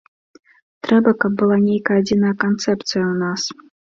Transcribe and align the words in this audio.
Трэба, 0.85 1.11
каб 1.23 1.31
была 1.41 1.57
нейкая 1.67 1.97
адзіная 2.03 2.33
канцэпцыя 2.47 3.01
ў 3.11 3.15
нас. 3.23 3.41